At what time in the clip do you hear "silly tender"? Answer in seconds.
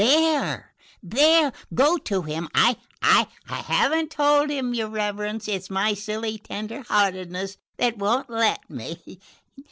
5.93-6.81